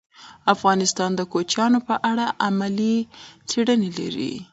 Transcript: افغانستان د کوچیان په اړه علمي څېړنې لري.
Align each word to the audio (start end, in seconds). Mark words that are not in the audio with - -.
افغانستان 0.53 1.11
د 1.15 1.21
کوچیان 1.33 1.73
په 1.87 1.95
اړه 2.09 2.25
علمي 2.43 2.95
څېړنې 3.49 3.89
لري. 3.99 4.33